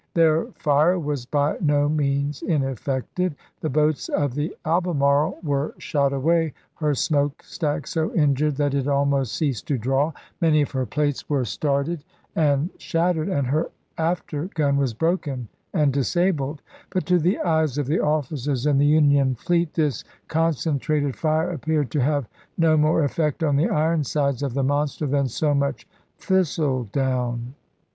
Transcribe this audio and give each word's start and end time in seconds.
Their 0.15 0.45
fire 0.55 0.97
was 0.97 1.27
by 1.27 1.57
juiy, 1.57 1.79
1888. 1.79 1.79
no 1.79 1.87
means 1.87 2.41
ineffective; 2.41 3.35
the 3.59 3.69
boats 3.69 4.09
of 4.09 4.33
the 4.33 4.55
Albemarle 4.65 5.37
were 5.43 5.75
shot 5.77 6.11
away, 6.11 6.55
her 6.73 6.95
smoke 6.95 7.43
stack 7.43 7.85
so 7.85 8.11
injured 8.15 8.55
that 8.55 8.73
it 8.73 8.87
almost 8.87 9.35
ceased 9.35 9.67
to 9.67 9.77
draw, 9.77 10.11
many 10.41 10.63
of 10.63 10.71
her 10.71 10.87
plates 10.87 11.29
were 11.29 11.45
started 11.45 12.03
and 12.35 12.71
shattered, 12.79 13.29
and 13.29 13.45
her 13.45 13.69
after 13.95 14.45
gun 14.55 14.77
was 14.77 14.95
broken 14.95 15.47
and 15.71 15.93
disabled; 15.93 16.63
but 16.89 17.05
to 17.05 17.19
the 17.19 17.37
eyes 17.37 17.77
of 17.77 17.85
the 17.85 17.99
officers 17.99 18.65
in 18.65 18.79
the 18.79 18.85
Union 18.87 19.35
fleet, 19.35 19.75
this 19.75 20.03
concentrated 20.27 21.15
fire 21.15 21.51
appeared 21.51 21.91
to 21.91 22.01
have 22.01 22.27
no 22.57 22.75
more 22.75 23.03
effect 23.03 23.43
on 23.43 23.55
the 23.55 23.69
iron 23.69 24.03
sides 24.03 24.41
of 24.41 24.55
the 24.55 24.63
monster 24.63 25.05
than 25.05 25.27
so 25.27 25.53
much 25.53 25.87
thistle 26.17 26.85
down. 26.85 27.53